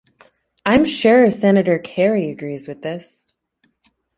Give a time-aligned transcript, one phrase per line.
[0.65, 3.35] I'm sure Senator Kerry agrees with this.